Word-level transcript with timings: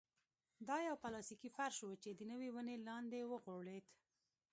دا 0.67 0.77
يو 0.87 0.95
پلاستيکي 1.03 1.49
فرش 1.57 1.77
و 1.83 1.91
چې 2.03 2.09
د 2.13 2.19
يوې 2.31 2.49
ونې 2.55 2.75
لاندې 2.87 3.19
وغوړېد. 3.31 3.85